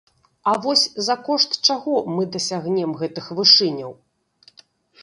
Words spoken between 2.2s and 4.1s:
дасягнем гэтых вышыняў?